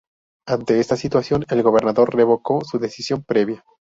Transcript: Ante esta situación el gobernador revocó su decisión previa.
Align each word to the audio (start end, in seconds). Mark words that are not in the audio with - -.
Ante 0.47 0.79
esta 0.79 0.95
situación 0.95 1.45
el 1.51 1.61
gobernador 1.61 2.15
revocó 2.15 2.63
su 2.65 2.79
decisión 2.79 3.23
previa. 3.23 3.63